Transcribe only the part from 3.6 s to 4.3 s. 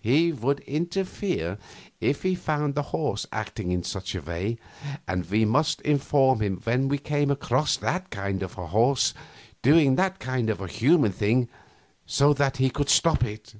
in such a